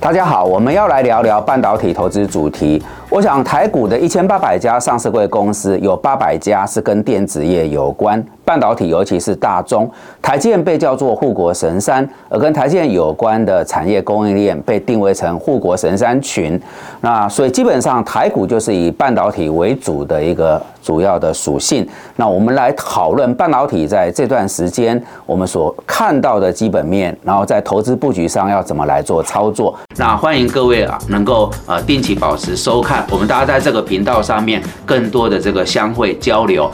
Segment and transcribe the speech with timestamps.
[0.00, 2.82] 大家好，我们要来聊聊半导体投资主题。
[3.10, 8.22] 我想台股的一千八百家上市柜公司，有八百家是跟电子业有关。
[8.44, 9.90] 半导体，尤其是大中
[10.22, 16.58] 台建被叫做护国神山，而跟台建有关的产业供应链被定位成护国神山群。
[17.02, 21.86] 那所以基本上台股就是以半导体为主的一个主要的属性。
[22.16, 29.78] 那我们来讨论半导体在这段时间我们所看到的基本面，然后在投资布局上要怎么来做操作。
[29.96, 36.70] 那欢迎各位啊，能够呃定期保持收看，我们大家在这个频道上面更多的这个相会交流。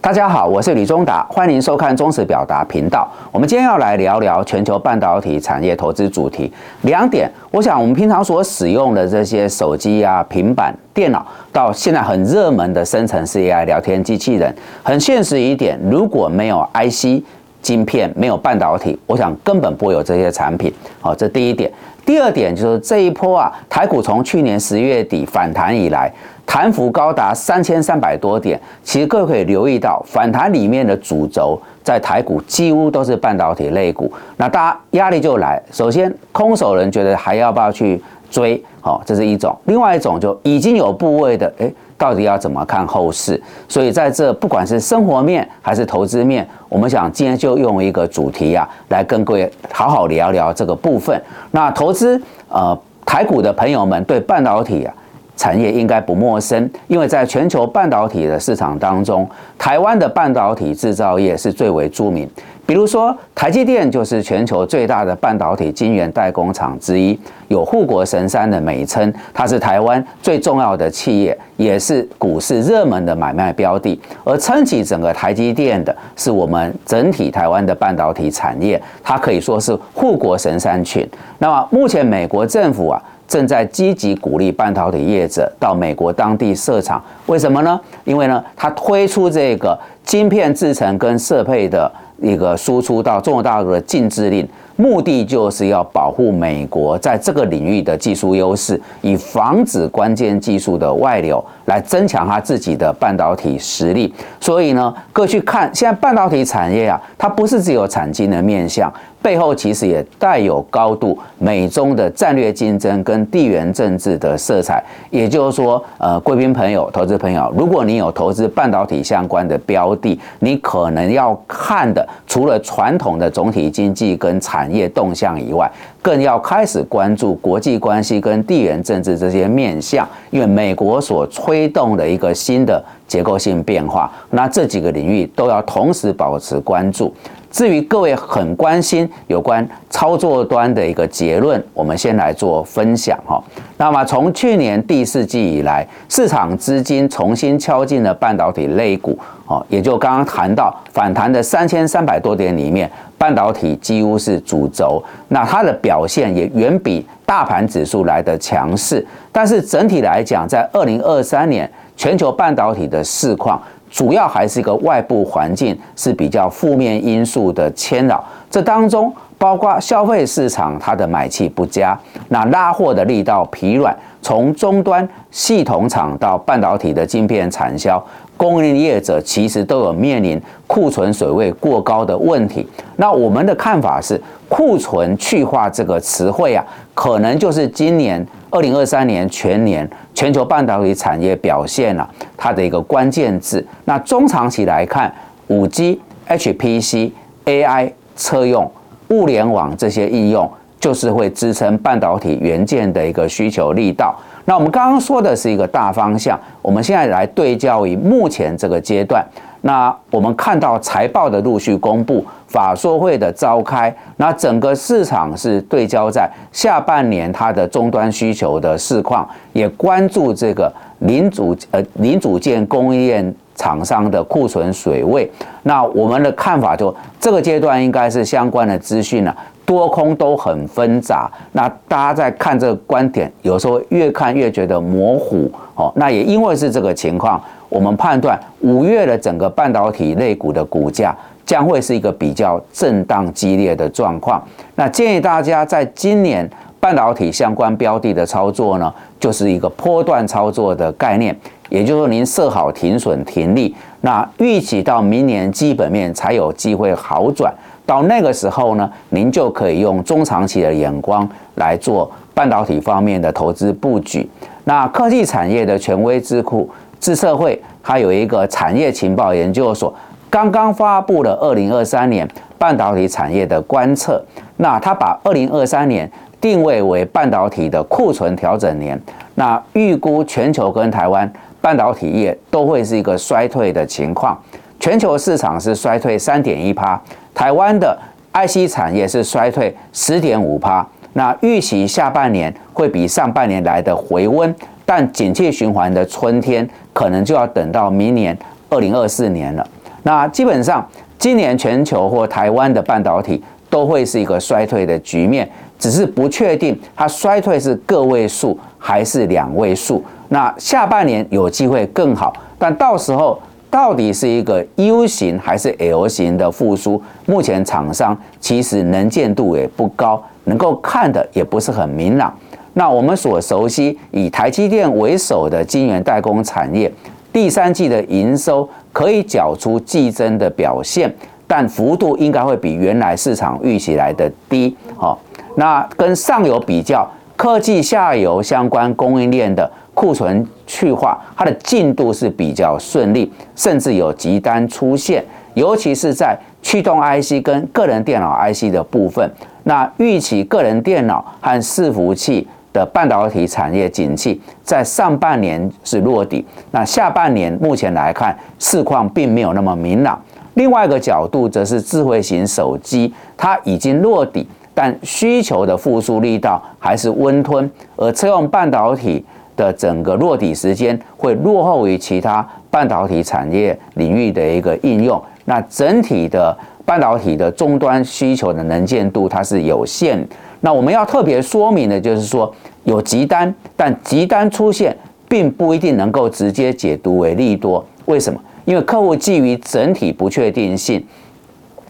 [0.00, 3.10] 大家好，我是李忠达，欢迎收看忠实表达频道。
[3.32, 6.52] 我们今天要来聊聊全球半导体产业投资主题
[6.82, 7.28] 两点。
[7.50, 17.24] 我想我们平常所使用的这些手机啊、平板电脑，到现在很热门的生成式 AI 聊天机器人，很现实一点，如果没有 IC
[17.60, 20.72] 晶片，没有半导体，我想根本不会有这些产品。
[21.00, 21.72] 好，这第一点。
[22.04, 26.12] 第二点就是这一波啊，台股从去年十月底反弹以来。
[26.46, 34.12] 弹幅高达三千三百多点，其实各位可以留意到，反弹里面的主轴在台股几乎都是半导体类股。
[34.36, 38.62] 那大家压力就来，首先空手人觉得还要不要去追？
[38.82, 43.40] 好，这是一种；另外一种就已经有部位的，诶，到底要怎么看后市？
[43.68, 51.20] 所以在这不管是生活面还是投资面，我们想今天就用一个主题啊，来跟各位好好聊聊这个部分。
[51.50, 54.94] 那投资呃台股的朋友们对半导体啊。
[55.36, 62.28] 产业应该不陌生，因为在全球半导体的市场当中，台湾的半导体制造业是最为著名。
[62.66, 67.18] 比如说，台积电就是全球最大的半导体晶圆代工厂之一，
[67.48, 69.12] 有“护国神山”的美称。
[69.34, 74.00] 它是台湾最重要的企业，也是股市热门的买卖标的。
[74.24, 81.06] 而撑起整个台积电的，是我们整体台湾的半导体产业，它可以说是护国神山群。
[81.38, 83.02] 那么，目前美国政府啊。
[83.34, 87.80] 正在积极鼓励半导体业者到美国当地设厂，为什么呢？
[88.04, 91.90] 因为呢，它推出这个晶片制成跟设备的
[92.22, 94.48] 一个输出到中国大陆的禁制令。
[94.76, 104.12] 目的就是要保护美国在这个领域的技术优势，以防止关键技术的外流，来增强它自己的半导体实力。
[104.40, 108.92] 所以呢，各去看现在半导体产业啊，它不是只有产金的面向，
[109.24, 114.84] 背后其实也带有高度美中的战略竞争跟地缘政治的色彩。
[115.08, 125.70] 也就是说，呃，贵宾朋友、投资朋友，如果你有投资半导体相关的标的，你可能要看的，除了传统的总体经济跟产业动向以外，
[126.02, 137.10] 更要开始关注国际关系跟地缘政治这些面向，因为美国所推动的一个新的结构性变化，那这几个领域都要同时保持关注。
[137.54, 143.40] 至于各位很关心有关操作端的一个结论，我们先来做分享哈。
[143.76, 149.16] 那么从去年第四季以来，市场资金重新敲进了半导体类股，
[149.46, 152.90] 哦，也就刚刚谈到反弹的三千三百多点里面。
[153.16, 159.06] 半导体几乎是主轴，那它的表现也远比大盘指数来的强势。
[159.32, 163.62] 但是整体来讲，在二零二三年全球半导体的市况，
[163.94, 168.24] 主要还是一个外部环境是比较负面因素的牵扰。
[168.50, 171.96] 这当中包括消费市场它的买气不佳，
[172.28, 178.04] 那拉货的力道疲软，从终端系统厂到半导体的晶片产销。
[178.36, 182.68] 供应业者其实都有面临库存水位过高的问题。
[182.96, 193.66] 那我们的看法是，库存去化这个词汇啊，可能就是今年二零二三年全年全球半导体产业表现啊，它的一个关键字。
[193.84, 195.12] 那中长期来看，
[195.48, 197.10] 五 G、HPC、
[197.46, 198.70] AI、车用、
[199.08, 200.48] 物联网这些应用，
[200.78, 204.16] 就是会支撑半导体元件的一个需求力道。
[204.46, 209.24] 那我们刚刚说的是一个大方向，我们现在来对焦于目前这个阶段。
[209.62, 225.30] 那我们看到财报的陆续公布，法说会的召开，那整个市场是对焦在下半年它的终端需求的市况，也关注这个零组呃零组件供应链厂商的库存水位。
[225.62, 229.34] 那我们的看法就这个阶段应该是相关的资讯呢。
[229.64, 235.92] 多空都很纷杂，那大家在看这个观点，有时候越看越觉得模糊哦。
[235.96, 241.16] 那也因为是这个情况，我们判断五月的整个半导体类股的股价
[241.46, 244.42] 将会是一个比较震荡激烈的状况。
[244.74, 251.34] 那建议大家在今年半导体相关标的的操作呢，就是一个波段操作的概念，
[251.70, 253.74] 也就是说您设好停损停利。
[254.02, 257.50] 那预期到明年基本面才有机会好转，
[257.86, 264.28] 到那个时候呢，您就可以用中长期的眼光来做半导体方面的投资布局。
[264.64, 269.92] 那科技产业的权威智库智社会，它有一个产业情报研究所，
[270.30, 272.26] 刚刚发布了二零二三年
[272.56, 274.24] 半导体产业的观测。
[274.56, 276.10] 那它把二零二三年
[276.40, 278.98] 定位为半导体的库存调整年，
[279.34, 281.30] 那预估全球跟台湾。
[281.60, 284.38] 半导体业都会是一个衰退的情况，
[284.84, 287.00] 全球市场是衰退三点一趴，
[287.34, 287.98] 台湾的
[288.34, 290.86] IC 产业是衰退十点五趴。
[291.14, 294.54] 那预期下半年会比上半年来的回温，
[294.84, 298.38] 但景气循环的春天可能就要等到明年
[298.68, 299.66] 二零二四年了。
[300.02, 300.86] 那基本上
[301.18, 310.04] 今年全球或台湾的半导体都会是一个衰退的局面，只是不确定它衰退是个位数还是两位数。
[310.28, 313.40] 那下半年有机会更好，但到时候
[313.74, 322.32] 到底是一个 U 型还是 L 型的复苏，目前厂商其实能见度也不高，能够看的也不是很明朗。
[322.74, 326.88] 那我们所熟悉以台积电为首的晶圆代工产业，
[327.32, 331.12] 第三季的营收可以缴出季增的表现，
[331.48, 334.76] 但幅度应该会比原来市场预期来的低。
[334.96, 335.18] 好，
[335.56, 337.04] 那跟上游比较，
[337.34, 339.68] 科技下游相关供应链的。
[339.94, 345.24] 库存去化，它的进度是比较顺利，甚至有急单出现，
[345.54, 349.30] 尤其是在驱动 IC 跟个人电脑 IC 的部分。
[349.62, 360.20] 那预期个人电脑和伺服器的半导体产业景气在上半年是落底，那下半年目前来看，市况并没有那么明朗。
[360.54, 369.24] 另外一个角度则是智慧型手机，它已经落底，但需求的复苏力道还是温吞，而车用半导体。
[369.56, 380.26] 的整个落底时间会落后于其他半导体产业领域的一个应用，那整体的半导体的终端需求的能见度它是有限。
[380.60, 382.52] 那我们要特别说明的就是说，
[382.84, 384.96] 有急单，但急单出现
[385.28, 387.84] 并不一定能够直接解读为利多。
[388.06, 388.40] 为什么？
[388.64, 391.04] 因为客户基于整体不确定性，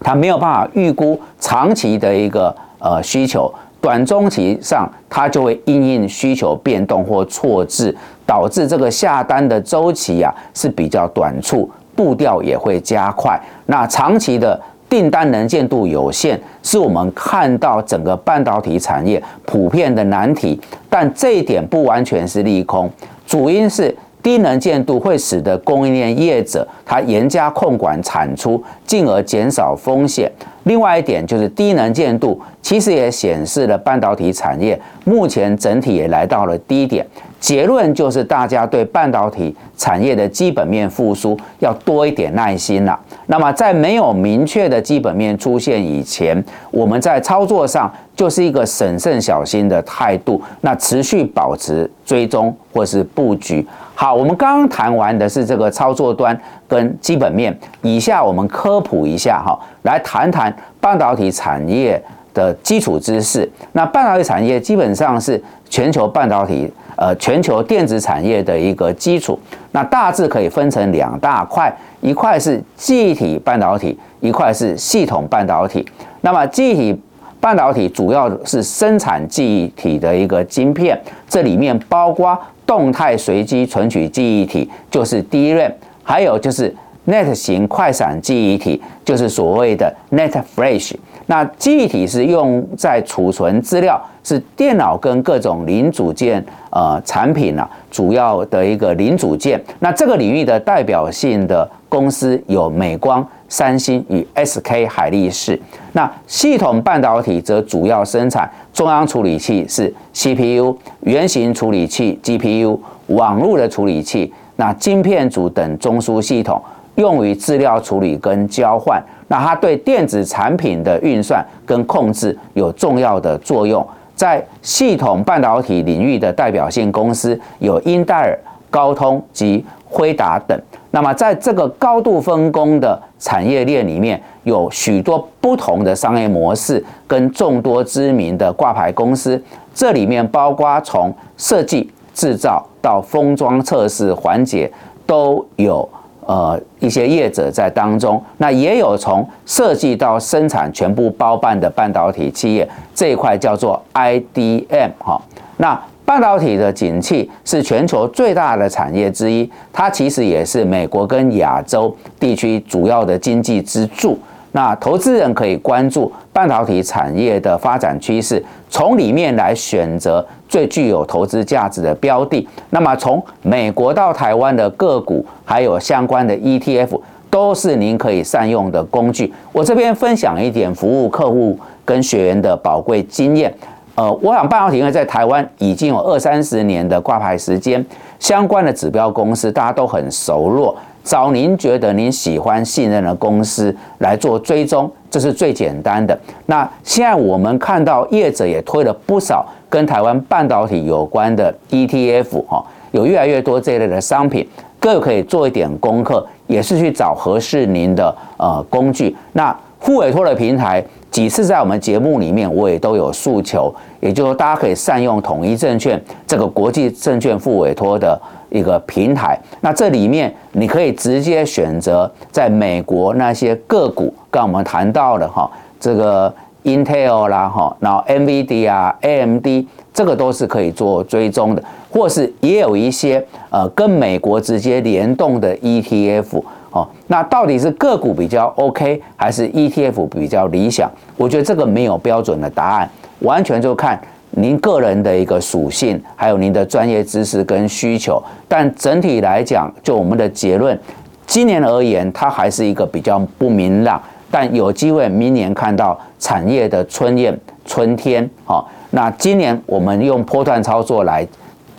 [0.00, 3.52] 他没有办法预估长期的一个呃需求。
[3.82, 7.94] 短中期上，它就会因应需求变动或错置，
[8.24, 13.38] 导致这个下单的周期啊是比较短促，步调也会加快。
[13.66, 14.58] 那长期的
[14.88, 20.58] 订单能见度有限，是我们看到整个半导体产业普遍的难题。
[20.88, 22.88] 但这一点不完全是利空，
[23.26, 23.94] 主因是。
[24.22, 30.30] 低能见度会使得供应链业者他严加控管产出，进而减少风险。
[30.64, 37.04] 另外一点就是低能见度，其实也显示了半导体产业目前整体也来到了低点。
[37.40, 42.96] 结论就是，大家对半导体产业的基本面复苏要多一点耐心了。
[43.26, 46.40] 那么，在没有明确的基本面出现以前，
[46.70, 53.66] 我们在操作上就是一个审慎小心的态度，那持续保持追踪或是布局。
[54.02, 62.02] 好，我们刚谈完的是这个操作端跟基本面，以下我们科普一下哈，来谈谈半导体产业
[62.34, 63.48] 的基础知识。
[63.70, 65.40] 那半导体产业基本上是
[65.70, 66.68] 全球半导体。
[66.96, 69.38] 呃，全球电子产业的一个基础，
[69.70, 75.86] 那大致可以分成两大块，一块是记忆体半导体，一块是系统半导体。
[76.22, 77.00] 那么记忆体
[77.40, 86.74] 半导体主要是生产记忆体的一个晶片，这里面包括动态随机存取记忆体，就是 DRAM，还有就是
[87.06, 90.94] Net 型快闪记忆体，就是所谓的 Net Flash。
[91.32, 99.58] 那记忆体是用在储存资料，是电脑跟各种零组件呃产品呢主要的一个零组件。
[99.80, 105.58] 那这个领域的代表性的公司有美光、三星与 SK 海力士。
[105.92, 116.62] 那系统半导体则主要生产中央处理器是 CPU、原型处理器 GPU、网络的处理器、那晶片组等中枢系统。
[116.96, 123.82] 用于资料处理跟交换，那它对电子产品的运算跟控制有重要的作用。
[124.14, 130.60] 在系统半导体领域的代表性公司有英戴尔、高通及辉达等。
[130.90, 139.42] 那么在这个高度分工的产业链里面，有许多不同的商业模式跟众多知名的挂牌公司。
[139.72, 144.70] 这里面包括从设计、制造到封装、测试环节
[145.06, 145.88] 都有。
[146.26, 155.20] 呃，一些业者在当中，那也有从设计到生产全部包办的半导体企业这一块叫做 IDM 哈。
[155.56, 164.18] 那半导体的景气是全球最大的产业之一，它其实也是美国跟亚洲地区主要的经济支柱。
[164.52, 172.46] 那投资人可以关注半导体产业的发展趋势，从里面来选择最具有投资价值的标的。
[172.70, 179.32] 那么从美国到台湾的个股，还有相关的 ETF，都是您可以善用的工具。
[179.52, 183.52] 我这边分享一点服务客户跟学员的宝贵经验。
[183.94, 187.84] 呃，我想半导体因为在台湾已经有二三十年的挂牌时间，
[188.18, 190.76] 相关的指标公司大家都很熟络。
[191.04, 196.18] 找您觉得您喜欢信任的公司来做追踪，这是最简单的。
[196.46, 204.46] 那现在我们看到业者也推了不少跟台湾半导体有关的 ETF 哈，有越来越多这一类的商品，
[204.78, 209.16] 各位可以做一点功课，也是去找合适您的呃工具。
[209.32, 218.20] 那副委托的平台几次在我们节目里面我也都有诉求，也就是说大家可以善用统一证券这个国际证券副委托的。
[218.52, 226.32] 一个平台，那这里面你可以直接选择在美国那些个股，刚我们谈到的哈，这个
[226.64, 229.46] Intel 啦哈，然后 NVD 啊、AMD，
[229.92, 236.86] 这个都是可以做追踪的，或是也有一些呃跟美国直接联动的 ETF 哦。
[237.06, 240.90] 那到底是个股比较 OK，还是 ETF 比较理想？
[241.16, 242.88] 我觉得这个没有标准的答案，
[243.20, 243.98] 完全就看。
[244.34, 250.78] 您个人的一个属性，还有您的专业知识跟需求，但整体来讲，就我们的结论，
[251.26, 258.28] 今年而言，它还是一个比较不明朗，但有机会明年看到产业的春燕春天。
[258.44, 261.26] 好，那今年我们用波段操作来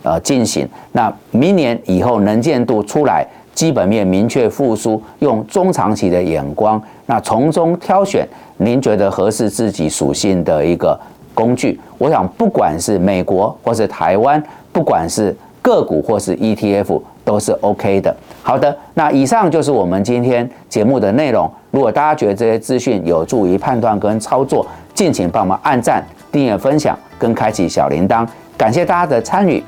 [0.04, 8.24] 呃进行，那明年以后能见度出来，基本面明确复苏，用中长期的眼光，那从中挑选
[8.58, 10.96] 您觉得合适自己属性的一个。
[11.34, 18.14] 工具，我想不管是美国或是台湾，不管是个股或是 ETF，都是 OK 的。
[18.42, 21.50] 好的，那以上就是我们今天节目的内容。
[21.70, 28.26] 如果大家觉得这些资讯有助于判断跟操作，敬请帮忙按赞、订阅、分享跟开启小铃铛。
[28.56, 29.62] 感谢大家的参与。